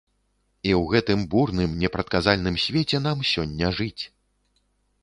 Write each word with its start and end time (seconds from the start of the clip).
І 0.69 0.71
ў 0.79 0.87
гэтым 0.93 1.19
бурным, 1.33 1.75
непрадказальным 1.83 2.55
свеце 2.65 2.97
нам 3.07 3.17
сёння 3.35 3.73
жыць. 3.83 3.99